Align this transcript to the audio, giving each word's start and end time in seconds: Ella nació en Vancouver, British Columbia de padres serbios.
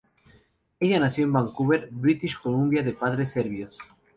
Ella 0.79 0.99
nació 0.99 1.25
en 1.25 1.31
Vancouver, 1.31 1.87
British 1.91 2.35
Columbia 2.41 2.81
de 2.81 2.93
padres 2.93 3.29
serbios. 3.33 3.77